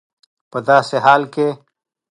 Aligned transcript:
په 0.51 0.59
داسي 0.67 0.97
حال 1.05 1.23
کي 1.33 1.47